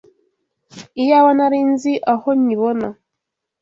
Iyaba 1.01 1.31
nari 1.37 1.59
nzi 1.71 1.93
aho 2.13 2.29
nyibona 2.43 2.87